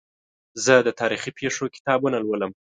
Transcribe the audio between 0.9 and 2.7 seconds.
تاریخي پېښو کتابونه لولم.